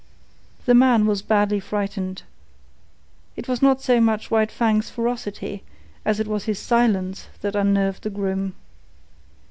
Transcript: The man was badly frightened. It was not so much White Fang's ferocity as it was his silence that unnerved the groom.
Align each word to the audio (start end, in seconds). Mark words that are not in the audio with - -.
The 0.65 0.73
man 0.73 1.05
was 1.05 1.21
badly 1.21 1.59
frightened. 1.59 2.23
It 3.35 3.47
was 3.47 3.61
not 3.61 3.83
so 3.83 4.01
much 4.01 4.31
White 4.31 4.49
Fang's 4.51 4.89
ferocity 4.89 5.63
as 6.05 6.19
it 6.19 6.25
was 6.25 6.45
his 6.45 6.57
silence 6.57 7.27
that 7.41 7.55
unnerved 7.55 8.01
the 8.01 8.09
groom. 8.09 8.55